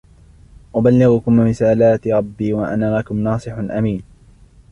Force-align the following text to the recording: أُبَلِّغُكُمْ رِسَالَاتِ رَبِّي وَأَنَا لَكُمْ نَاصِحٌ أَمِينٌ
أُبَلِّغُكُمْ 0.75 1.39
رِسَالَاتِ 1.41 2.07
رَبِّي 2.07 2.53
وَأَنَا 2.53 2.97
لَكُمْ 2.97 3.17
نَاصِحٌ 3.19 3.51
أَمِينٌ 3.57 4.03